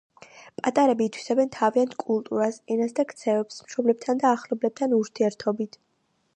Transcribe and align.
პატარები 0.61 1.05
ითვისებენ 1.09 1.51
თავიანთ 1.55 1.93
კულტურას, 2.05 2.57
ენას 2.77 2.97
და 3.01 3.07
ქცევებს 3.13 3.61
მშობლებთან 3.69 4.25
და 4.25 4.35
ახლობლებთან 4.39 5.01
ურთიერთობით. 5.03 5.83